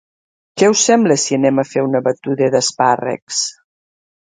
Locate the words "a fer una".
1.65-2.03